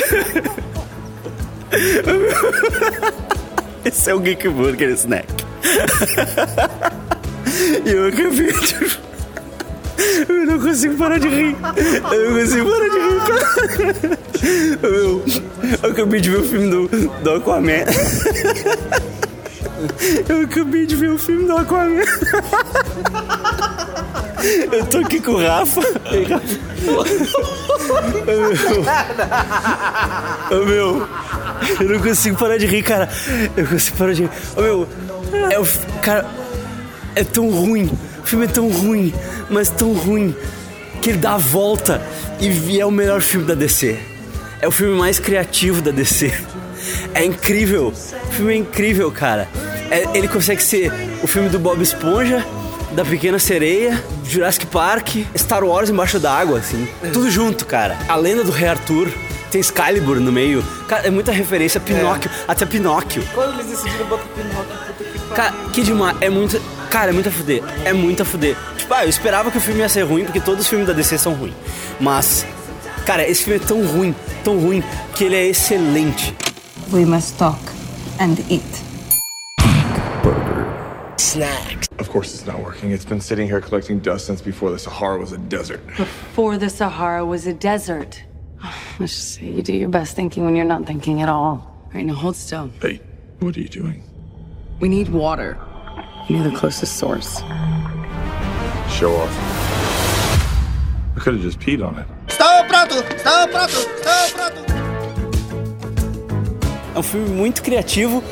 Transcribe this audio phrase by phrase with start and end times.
[3.84, 5.26] Esse é o Geek Burger Snack.
[7.84, 8.98] E eu acabei de.
[10.28, 11.54] Eu não consigo parar de rir.
[12.12, 13.20] Eu não consigo parar de rir.
[14.82, 15.22] Eu,
[15.82, 16.88] eu acabei de ver o filme do,
[17.22, 17.84] do Aquaman.
[20.28, 22.02] Eu acabei de ver o filme do Aquaman.
[24.72, 25.80] Eu tô aqui com o Rafa.
[26.12, 26.26] Ei,
[28.56, 28.84] meu.
[30.50, 31.08] Ô meu.
[31.80, 33.08] Eu não consigo parar de rir, cara.
[33.56, 34.30] Eu não consigo parar de rir.
[34.56, 34.88] Ô meu.
[35.50, 35.66] É o.
[36.02, 36.26] Cara.
[37.14, 37.90] É tão ruim.
[38.22, 39.12] O filme é tão ruim.
[39.48, 40.34] Mas tão ruim.
[41.02, 42.00] Que ele dá a volta.
[42.40, 43.98] E é o melhor filme da DC.
[44.60, 46.32] É o filme mais criativo da DC.
[47.14, 47.88] É incrível.
[47.88, 49.48] O filme é incrível, cara.
[49.90, 52.44] É- ele consegue ser o filme do Bob Esponja,
[52.92, 56.88] da Pequena Sereia, Jurassic Park, Star Wars embaixo d'água, assim.
[57.12, 57.96] Tudo junto, cara.
[58.08, 59.08] A lenda do Rei Arthur.
[59.50, 60.62] Tem Excalibur no meio.
[60.86, 62.30] Cara, é muita referência a Pinóquio.
[62.46, 63.24] Até Pinóquio.
[63.34, 65.34] Quando eles decidiram botar Pinóquio, puta que pariu.
[65.34, 66.16] Cara, que demais.
[66.20, 66.62] É muito.
[66.88, 67.62] Cara, é muito a fuder.
[67.84, 68.56] É muito a fuder.
[68.76, 70.92] Tipo, ah, eu esperava que o filme ia ser ruim, porque todos os filmes da
[70.92, 71.54] DC são ruins.
[71.98, 72.46] Mas,
[73.04, 74.84] cara, esse filme é tão ruim, tão ruim,
[75.16, 76.32] que ele é excelente.
[76.92, 77.58] We must talk
[78.20, 78.89] and eat.
[81.98, 82.90] Of course it's not working.
[82.90, 85.80] It's been sitting here collecting dust since before the Sahara was a desert.
[85.96, 88.22] Before the Sahara was a desert.
[88.98, 91.56] Let's just say you do your best thinking when you're not thinking at all.
[91.86, 92.70] All right, now hold still.
[92.80, 93.00] Hey,
[93.40, 94.02] what are you doing?
[94.80, 95.58] We need water.
[96.28, 97.40] Near the closest source.
[98.90, 99.34] Show off.
[101.16, 102.06] I could have just peed on it.
[102.28, 102.96] Estou pronto!
[103.14, 103.76] Estou pronto!
[103.76, 104.60] Estou pronto!
[106.94, 108.22] É um filme muito criativo.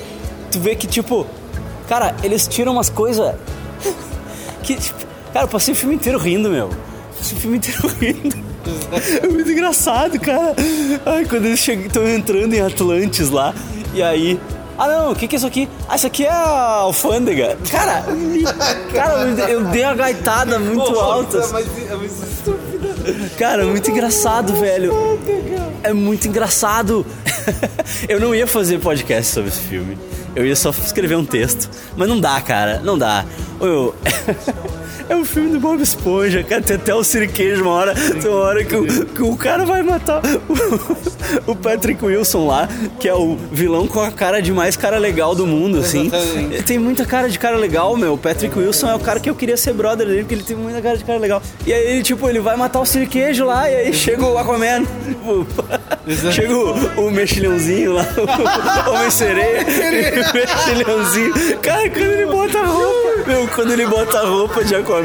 [0.51, 1.27] Tu vê que, tipo,
[1.89, 3.35] cara, eles tiram umas coisas.
[4.63, 4.99] Que, tipo,
[5.33, 6.69] cara, eu passei o filme inteiro rindo, meu.
[7.17, 8.37] Passei o filme inteiro rindo.
[9.23, 10.55] É muito engraçado, cara.
[11.07, 13.55] Ai, quando eles estão entrando em Atlantis lá,
[13.95, 14.39] e aí.
[14.77, 15.69] Ah não, o que, que é isso aqui?
[15.89, 17.57] Ah, isso aqui é a alfândega.
[17.71, 18.05] Cara,
[18.93, 21.39] cara, eu dei uma gaitada muito alta.
[21.51, 23.29] Mas é mais estúpida.
[23.39, 24.93] Cara, muito engraçado, velho.
[25.83, 27.07] É muito engraçado.
[28.09, 29.99] Eu não ia fazer podcast sobre esse filme.
[30.39, 31.69] Eu ia só escrever um texto.
[31.97, 32.79] Mas não dá, cara.
[32.79, 33.25] Não dá.
[33.59, 33.95] Ô, Eu...
[35.09, 36.61] É um filme do Bob Esponja, cara.
[36.61, 39.83] Tem até o siriquejo uma hora, tem uma hora que o, que o cara vai
[39.83, 40.21] matar
[41.47, 42.69] o, o Patrick Wilson lá,
[43.01, 46.11] que é o vilão com a cara de mais cara legal do mundo, assim.
[46.67, 48.15] Tem muita cara de cara legal, meu.
[48.15, 50.57] O Patrick Wilson é o cara que eu queria ser brother dele, porque ele tem
[50.57, 51.43] muita cara de cara legal.
[51.67, 54.85] E aí, ele, tipo, ele vai matar o siriquejo lá, e aí chega o Aquaman.
[55.07, 55.47] Tipo,
[56.33, 58.07] chega o, o mexilhãozinho lá,
[58.87, 61.59] o Homem-Sereia, o mexilhãozinho.
[61.63, 64.98] Cara, quando ele bota a roupa, meu, quando ele bota a roupa de Aquaman,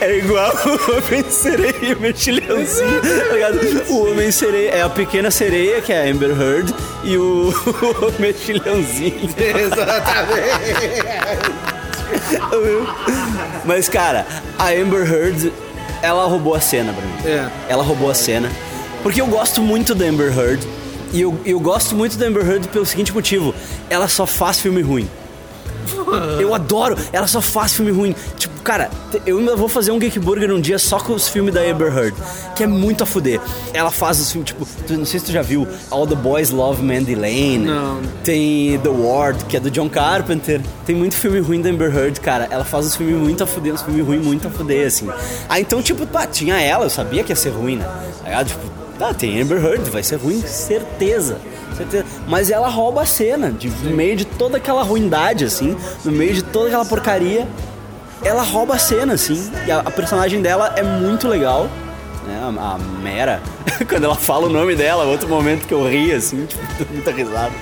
[0.00, 3.58] é igual o Homem-Sereia e o mexilhãozinho, tá ligado?
[3.90, 9.30] O Homem-Sereia é a pequena sereia, que é a Amber Heard, e o, o mexilhãozinho.
[13.64, 14.26] Mas, cara,
[14.58, 15.52] a Amber Heard,
[16.02, 17.14] ela roubou a cena pra mim.
[17.24, 17.48] É.
[17.68, 18.50] Ela roubou a cena.
[19.02, 20.66] Porque eu gosto muito da Amber Heard.
[21.12, 23.54] E eu, eu gosto muito da Amber Heard pelo seguinte motivo:
[23.88, 25.08] ela só faz filme ruim.
[26.40, 28.14] Eu adoro, ela só faz filme ruim.
[28.38, 28.90] Tipo, cara,
[29.26, 31.96] eu ainda vou fazer um Geek Burger um dia só com os filmes da Amber
[31.96, 32.16] Heard,
[32.56, 33.40] que é muito a fuder.
[33.72, 36.50] Ela faz os filmes, tipo, tu- não sei se tu já viu, All the Boys
[36.50, 37.58] Love Mandy Lane.
[37.58, 38.00] Não.
[38.22, 40.60] Tem The Ward, que é do John Carpenter.
[40.86, 42.48] Tem muito filme ruim da Amber Heard, cara.
[42.50, 45.08] Ela faz os filmes muito a fuder, uns filmes ruins muito a fuder, assim.
[45.48, 47.84] Ah, então, tipo, pá, tinha ela, eu sabia que ia ser ruim, né?
[48.22, 48.46] Tá ligado?
[48.48, 48.60] Tipo,
[48.98, 51.38] tá, tem Amber Heard, vai ser ruim, certeza.
[51.76, 52.04] Certeza.
[52.26, 56.34] Mas ela rouba a cena, de, no meio de toda aquela ruindade, assim, no meio
[56.34, 57.46] de toda aquela porcaria,
[58.22, 59.50] ela rouba a cena, assim.
[59.66, 61.68] E a, a personagem dela é muito legal,
[62.26, 62.40] né?
[62.58, 63.42] A, a Mera,
[63.88, 66.46] quando ela fala o nome dela, outro momento que eu ri, assim,
[66.78, 67.52] tipo, muita risada.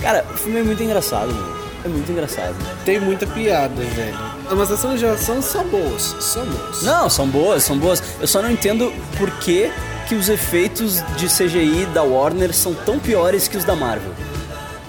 [0.00, 1.62] Cara, o filme é muito engraçado, mano.
[1.84, 2.54] É muito engraçado.
[2.84, 4.16] Tem muita piada, velho.
[4.56, 6.14] Mas as cenas de ação são boas.
[6.20, 6.82] São boas.
[6.82, 8.02] Não, são boas, são boas.
[8.20, 9.70] Eu só não entendo por que,
[10.12, 14.12] que os efeitos de CGI da Warner são tão piores que os da Marvel.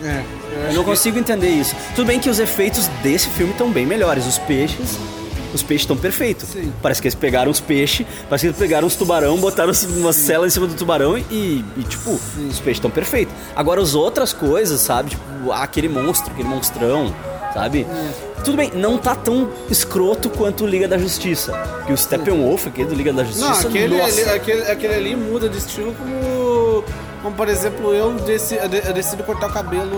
[0.03, 0.21] É.
[0.67, 1.73] Eu não consigo entender isso.
[1.95, 4.27] Tudo bem que os efeitos desse filme estão bem melhores.
[4.27, 4.99] Os peixes.
[5.53, 6.49] Os peixes estão perfeitos.
[6.49, 6.73] Sim.
[6.81, 10.45] Parece que eles pegaram os peixes, parece que eles pegaram os tubarão, botaram uma cela
[10.45, 13.33] em cima do tubarão e, e, tipo, os peixes estão perfeitos.
[13.55, 15.11] Agora as outras coisas, sabe?
[15.11, 17.15] Tipo, aquele monstro, aquele monstrão,
[17.53, 17.87] sabe?
[18.43, 21.53] Tudo bem, não tá tão escroto quanto o Liga da Justiça.
[21.87, 24.21] Que o Steppenwolf, aquele do Liga da Justiça, Não, aquele nossa.
[24.21, 26.83] ali, aquele, aquele ali muda de estilo como.
[27.21, 29.89] Como por exemplo, eu, deci, eu de- eu decido cortar o cabelo.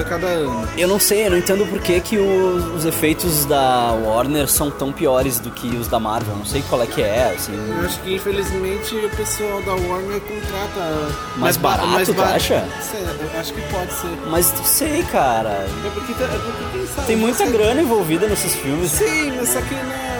[0.00, 0.68] A cada ano.
[0.76, 4.70] Eu não sei, eu não entendo por que, que os, os efeitos da Warner são
[4.70, 6.32] tão piores do que os da Marvel.
[6.32, 7.52] Eu não sei qual é que é, assim.
[7.54, 12.64] Eu acho que infelizmente o pessoal da Warner contrata Mais ba- barato, tu ba- acha?
[12.80, 14.08] Sei, eu acho que pode ser.
[14.30, 15.50] Mas não sei, cara.
[15.84, 18.90] É porque, tá- é porque sabe, Tem muita grana envolvida nesses filmes.
[18.92, 20.15] Sim, mas só que na,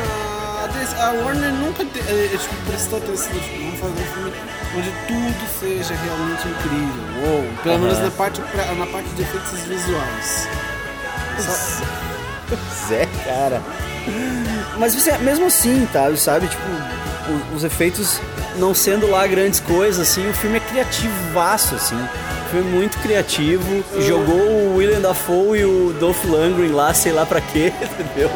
[0.98, 4.32] a Warner nunca te- é, tipo, prestou atenção, tipo, vamos fazer um filme
[4.76, 7.32] onde tudo seja realmente incrível.
[7.32, 7.84] Ou, pelo Aham.
[7.84, 10.48] menos na parte, pra- na parte de efeitos visuais.
[11.38, 11.84] Só-
[12.88, 13.62] Zé, cara.
[14.78, 16.14] Mas você, mesmo assim, tá?
[16.16, 18.20] Sabe, tipo, o- os efeitos
[18.56, 21.96] não sendo lá grandes coisas, assim, o filme é criativaço, assim.
[21.96, 23.84] O filme é muito criativo.
[24.06, 28.30] Jogou o William Dafoe e o Dolph Lundgren lá, sei lá pra quê, entendeu?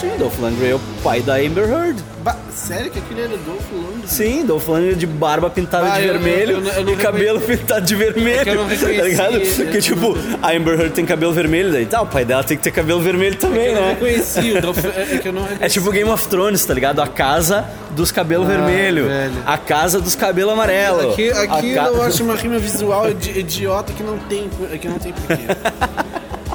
[0.00, 1.96] Sim, Dolph Lundgren é o pai da Amber Heard.
[2.22, 4.06] Ba- sério que aquele era Dolph Lundgren?
[4.06, 7.84] Sim, Dolph Lundgren de barba pintada Ah, de eu- vermelho eu eu e cabelo pintado
[7.84, 8.48] de vermelho.
[8.48, 9.40] É eu não tá reconheci ligado?
[9.40, 12.62] Porque, tipo, a Amber Heard tem cabelo vermelho, daí tá, o pai dela tem que
[12.62, 13.88] ter cabelo vermelho também, Eu não né?
[13.94, 15.74] reconheci o Dolph, é, é que eu não É reconheci.
[15.80, 17.00] tipo Game of Thrones, tá ligado?
[17.00, 19.32] A casa dos cabelos Ah, vermelho, velho.
[19.44, 21.12] a casa dos cabelos amarelos.
[21.12, 24.48] Aqui, aqui ca- eu acho uma rima visual idi- idiota que não tem,
[24.80, 25.42] que não tem porquê.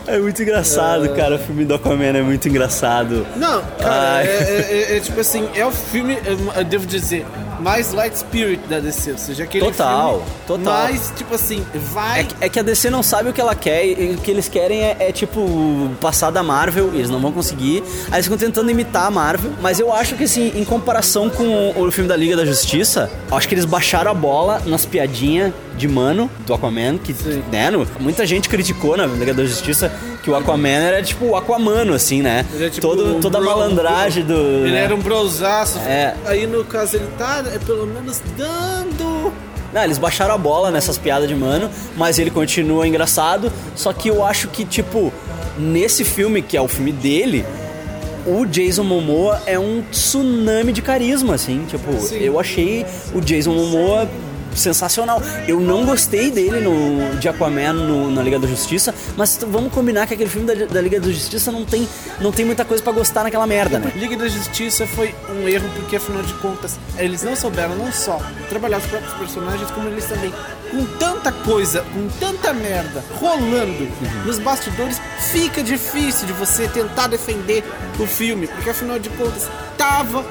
[0.07, 1.36] É muito engraçado, cara.
[1.36, 3.27] O filme do Aquaman é muito engraçado.
[3.36, 7.25] Não, cara, é, é- é- é tipo assim, é o filme, é, eu devo dizer,
[7.59, 10.83] mais light spirit da DC, ou seja, aquele Total, filme total.
[10.83, 12.21] mais, tipo assim, vai...
[12.21, 14.31] É que, é que a DC não sabe o que ela quer e o que
[14.31, 17.83] eles querem é, é, tipo passar da Marvel e eles não vão conseguir.
[18.07, 21.74] Aí eles ficam tentando imitar a Marvel, mas eu acho que assim, em comparação com
[21.75, 25.88] o filme da Liga da Justiça, acho que eles baixaram a bola nas piadinhas de
[25.88, 27.13] mano do Aquaman, que
[27.51, 29.91] né, no- muita gente criticou na Liga da Justiça
[30.24, 32.45] que o Aquaman era tipo o Aquamano, assim, né?
[32.59, 34.33] É tipo Todo, um toda a malandragem do.
[34.33, 34.83] Ele né?
[34.83, 35.77] era um brosaço.
[35.79, 36.15] É.
[36.25, 39.31] Aí no caso ele tá, é pelo menos dando...
[39.74, 43.51] Não, eles baixaram a bola nessas piadas de mano, mas ele continua engraçado.
[43.75, 45.12] Só que eu acho que, tipo,
[45.57, 47.45] nesse filme, que é o filme dele,
[48.25, 51.65] o Jason Momoa é um tsunami de carisma, assim.
[51.69, 52.15] Tipo, Sim.
[52.19, 54.07] eu achei o Jason Momoa
[54.57, 55.21] sensacional.
[55.48, 60.07] Eu não gostei dele no de Aquaman no- na Liga da Justiça, mas vamos combinar
[60.07, 61.88] que aquele filme da, da Liga da Justiça não tem,
[62.19, 63.92] não tem muita coisa pra gostar naquela merda, né?
[63.95, 68.19] Liga da Justiça foi um erro porque afinal de contas eles não souberam não só
[68.50, 70.33] trabalhar os próprios personagens como eles também
[70.71, 73.88] com tanta coisa, com tanta merda rolando
[74.25, 75.00] nos bastidores,
[75.31, 77.63] fica difícil de você tentar defender
[78.00, 80.25] o filme, porque afinal de contas tava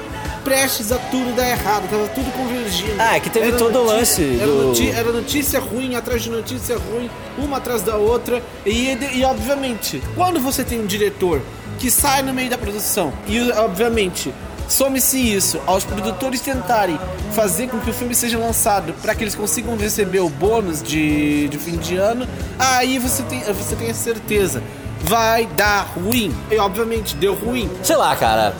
[0.47, 2.93] prestes a tudo dar errado, tava tudo convergindo.
[2.97, 6.21] Ah, é que teve Era todo o notícia- lance Era, noti- era notícia ruim atrás
[6.21, 11.41] de notícia ruim, uma atrás da outra, e, e obviamente, quando você tem um diretor
[11.77, 14.33] que sai no meio da produção, e obviamente,
[14.69, 16.97] some-se isso aos produtores tentarem
[17.33, 21.47] fazer com que o filme seja lançado para que eles consigam receber o bônus de,
[21.49, 22.25] de fim de ano,
[22.57, 24.63] aí você tem, você tem a certeza.
[24.99, 26.35] Vai dar ruim.
[26.51, 27.69] E obviamente deu ruim.
[27.83, 28.55] Sei lá, cara.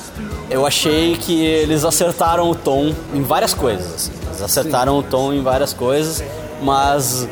[0.50, 3.94] Eu achei que eles acertaram o tom em várias coisas.
[3.94, 4.12] assim.
[4.28, 6.24] Eles acertaram o tom em várias coisas,
[6.62, 7.28] mas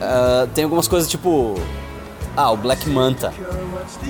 [0.00, 1.54] ah, tem algumas coisas tipo.
[2.36, 3.32] Ah, o Black Manta.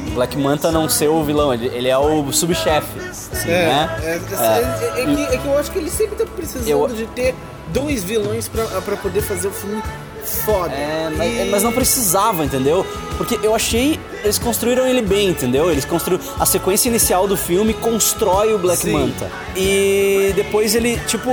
[0.08, 2.98] O Black Manta não ser o vilão, ele, ele é o subchefe.
[3.08, 3.96] assim, É, né?
[4.02, 6.86] é, é, é- é que, é que eu acho que ele sempre tá precisando Eu-
[6.88, 7.34] de ter
[7.68, 9.82] dois vilões pra, pra poder fazer o filme
[10.22, 10.74] foda.
[10.74, 12.84] É, mas, E- mas não precisava, entendeu?
[13.20, 14.00] Porque eu achei.
[14.24, 15.70] Eles construíram ele bem, entendeu?
[15.70, 16.24] Eles construíram.
[16.38, 18.92] A sequência inicial do filme constrói o Black Sim.
[18.92, 19.30] Manta.
[19.54, 21.30] E depois ele, tipo.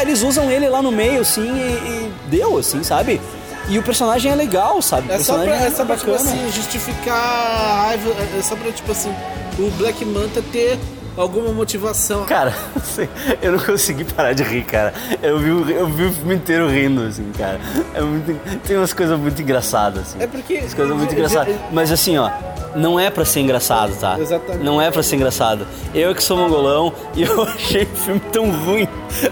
[0.00, 1.72] Eles usam ele lá no meio, assim, e,
[2.06, 3.20] e deu, assim, sabe?
[3.68, 5.10] E o personagem é legal, sabe?
[5.10, 8.10] É o só pra, personagem é só pra tipo assim, justificar a raiva.
[8.38, 9.12] É só pra, tipo assim,
[9.58, 10.78] o Black Manta ter
[11.16, 12.24] alguma motivação.
[12.24, 13.08] Cara, assim,
[13.42, 14.92] eu não consegui parar de rir, cara.
[15.22, 17.60] Eu vi, o- eu vi o filme inteiro rindo, assim, cara.
[17.94, 20.22] É muito, tem umas coisas muito engraçadas, assim.
[20.22, 21.54] É porque- As coisas muito engraçadas.
[21.72, 22.30] Mas assim, ó,
[22.74, 24.18] não é pra ser engraçado, tá?
[24.18, 24.64] Exatamente.
[24.64, 25.66] Não é pra ser engraçado.
[25.94, 28.88] Eu que sou mongolão e eu achei o filme tão ruim.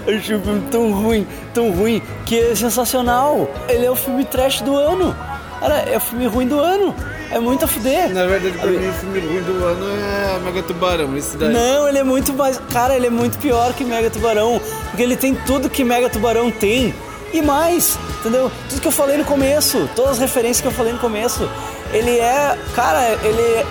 [0.07, 3.49] Eu achei o filme tão ruim, tão ruim, que é sensacional.
[3.67, 5.13] Ele é o filme trash do ano.
[5.59, 6.93] Cara, é o filme ruim do ano.
[7.33, 8.13] É muito a fuder.
[8.13, 11.17] Na verdade, pra mim, o filme ruim do ano é Mega Tubarão.
[11.17, 11.51] Esse daí.
[11.51, 12.61] Não, ele é muito mais.
[12.71, 14.61] Cara, ele é muito pior que Mega Tubarão.
[14.91, 16.93] Porque ele tem tudo que Mega Tubarão tem.
[17.33, 18.51] E mais, entendeu?
[18.69, 21.49] Tudo que eu falei no começo, todas as referências que eu falei no começo.
[21.91, 22.55] Ele é.
[22.75, 23.65] Cara, ele,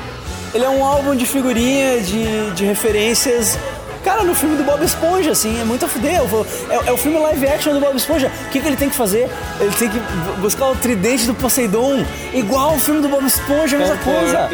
[0.53, 3.57] ele é um álbum de figurinha, de, de referências.
[4.05, 6.21] Cara, no filme do Bob Esponja, assim, é muito a fuder.
[6.69, 8.33] É, é o filme live action do Bob Esponja.
[8.47, 9.31] O que, que ele tem que fazer?
[9.61, 12.05] Ele tem que bu- buscar o tridente do Poseidon.
[12.35, 14.51] Igual o filme do Bob Esponja, a mesma coisa.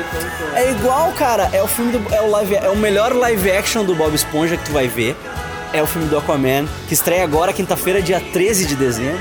[0.55, 1.49] É igual, cara.
[1.53, 2.15] É o filme do.
[2.15, 5.17] É o, live, é o melhor live action do Bob Esponja que tu vai ver.
[5.73, 9.19] É o filme do Aquaman, que estreia agora, quinta-feira, dia 13 de dezembro.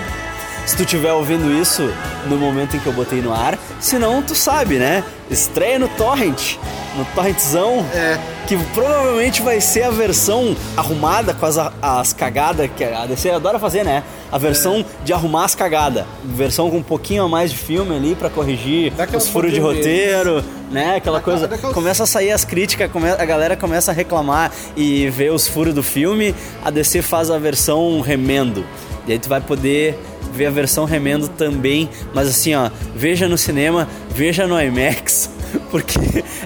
[0.65, 1.89] se tu estiver ouvindo isso
[2.25, 3.57] no momento em que eu botei no ar.
[3.79, 5.03] Se não, tu sabe, né?
[5.29, 6.55] Estreia no Torrent,
[6.97, 8.17] no Torrentzão, É.
[8.47, 13.59] que provavelmente vai ser a versão arrumada com as, as cagadas que a DC adora
[13.59, 14.03] fazer, né?
[14.31, 16.05] A versão de arrumar as cagadas.
[16.23, 20.43] Versão com um pouquinho a mais de filme ali pra corrigir os furos de roteiro,
[20.71, 20.95] né?
[20.97, 21.47] Aquela coisa.
[21.73, 25.83] Começa a sair as críticas, a galera começa a reclamar e ver os furos do
[25.83, 26.33] filme.
[26.63, 28.65] A DC faz a versão remendo.
[29.07, 29.97] E aí tu vai poder
[30.33, 31.89] ver a versão remendo também.
[32.13, 35.29] Mas assim, ó, veja no cinema, veja no IMAX,
[35.71, 35.99] porque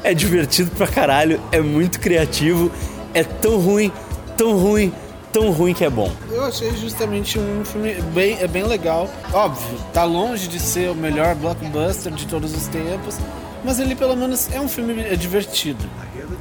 [0.03, 2.71] é divertido pra caralho, é muito criativo,
[3.13, 3.91] é tão ruim,
[4.37, 4.93] tão ruim,
[5.31, 6.11] tão ruim que é bom.
[6.29, 9.09] Eu achei justamente um filme bem, é bem legal.
[9.33, 13.17] Óbvio, tá longe de ser o melhor blockbuster de todos os tempos,
[13.63, 15.83] mas ele pelo menos é um filme é divertido.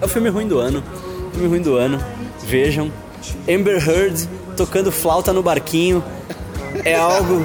[0.01, 0.83] É o filme ruim do ano.
[1.33, 2.03] Filme ruim do ano.
[2.45, 2.91] Vejam.
[3.49, 6.03] Amber Heard tocando flauta no barquinho.
[6.85, 7.45] É algo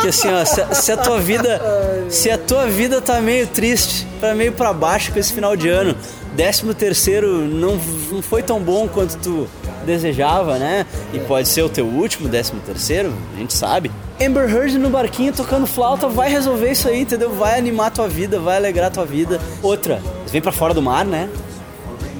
[0.00, 1.60] que assim, ó, se, se a tua vida,
[2.08, 5.68] se a tua vida tá meio triste, tá meio pra baixo com esse final de
[5.68, 5.96] ano,
[6.34, 7.78] décimo terceiro não,
[8.10, 9.48] não foi tão bom quanto tu
[9.84, 10.86] desejava, né?
[11.12, 13.90] E pode ser o teu último décimo terceiro, a gente sabe.
[14.20, 17.30] Amber Heard no barquinho tocando flauta vai resolver isso aí, entendeu?
[17.34, 19.40] Vai animar tua vida, vai alegrar tua vida.
[19.62, 21.28] Outra, vem pra fora do mar, né?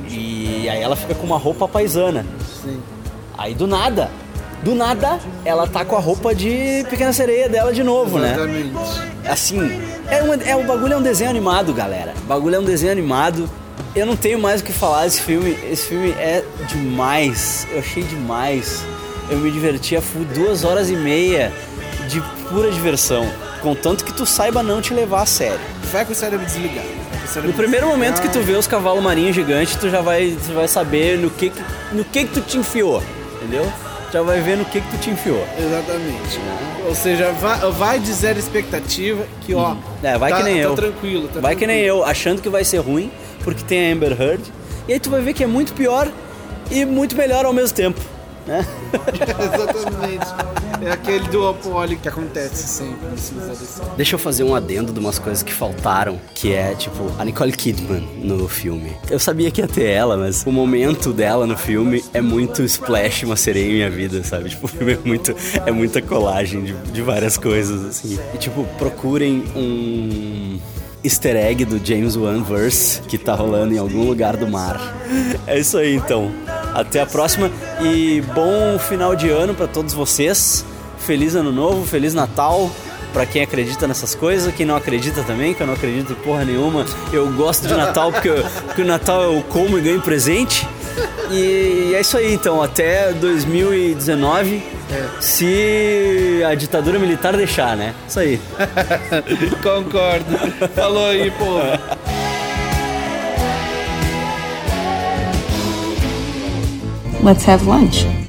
[0.08, 2.26] E aí ela fica com uma roupa paisana.
[3.36, 4.10] Aí do nada,
[4.62, 8.32] do nada, ela tá com a roupa de pequena sereia dela de novo, né?
[8.34, 8.72] Exatamente.
[9.28, 12.14] Assim, é, um, é, o bagulho é um desenho animado, galera.
[12.22, 13.48] O bagulho é um desenho animado.
[13.94, 15.56] Eu não tenho mais o que falar desse filme.
[15.70, 17.66] Esse filme é demais.
[17.72, 18.82] Eu achei demais.
[19.30, 21.52] Eu me diverti a full duas horas e meia
[22.08, 23.26] de pura diversão.
[23.60, 25.60] Contanto que tu saiba não te levar a sério.
[25.92, 26.86] Vai com o cérebro desligado.
[27.24, 30.36] o cérebro No primeiro momento que tu vê os cavalos marinhos gigantes, tu já vai,
[30.46, 33.02] tu vai saber no que, que- no que que tu te enfiou,
[33.36, 33.70] entendeu?
[34.12, 35.42] Já vai ver no que que tu te enfiou.
[35.58, 36.38] Exatamente.
[36.86, 39.74] Ou seja, vai, vai de zero expectativa que, ó.
[40.02, 40.74] É, vai tá- que nem tá eu.
[40.74, 41.28] tranquilo.
[41.28, 42.00] Tá vai que nem tranquilo.
[42.02, 43.10] eu, achando que vai ser ruim,
[43.42, 44.42] porque tem a Amber Heard.
[44.86, 46.08] E aí tu vai ver que é muito pior
[46.70, 48.00] e muito melhor ao mesmo tempo.
[48.46, 48.66] Né?
[49.16, 50.26] Exatamente.
[50.84, 53.30] É aquele duopólio que acontece sempre nos
[53.78, 53.84] da.
[53.96, 57.52] Deixa eu fazer um adendo de umas coisas que faltaram, que é tipo a Nicole
[57.52, 58.96] Kidman no filme.
[59.08, 63.22] Eu sabia que ia ter ela, mas o momento dela no filme é muito splash,
[63.22, 64.50] uma sereia em minha vida, sabe?
[64.50, 68.18] Tipo, o filme é muito é muita colagem de, de várias coisas assim.
[68.34, 70.58] E tipo, procurem um
[71.04, 74.80] easter egg do James Wan verse que tá rolando em algum lugar do mar.
[75.46, 76.32] É isso aí então.
[76.74, 77.50] Até a próxima
[77.82, 80.64] e bom final de ano pra todos vocês.
[81.06, 82.70] Feliz ano novo, feliz Natal.
[83.12, 86.46] Pra quem acredita nessas coisas, quem não acredita também, que eu não acredito em porra
[86.46, 86.86] nenhuma.
[87.12, 90.66] Eu gosto de Natal porque, eu- porque o Natal eu como e ganho presente.
[91.30, 94.62] E é isso aí então, até 2019,
[95.20, 97.94] se a ditadura militar deixar, né?
[98.08, 98.40] Isso aí.
[99.62, 100.24] Concordo.
[100.74, 101.60] Falou aí, pô.
[107.22, 108.21] Let's have lunch.